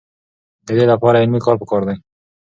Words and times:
د 0.65 0.67
دې 0.77 0.85
لپاره 0.91 1.21
علمي 1.21 1.39
کار 1.45 1.55
پکار 1.61 1.81
دی. 1.87 1.95